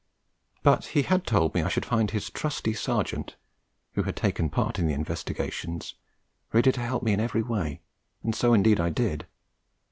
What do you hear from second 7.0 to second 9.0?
me in every way; and so, indeed, I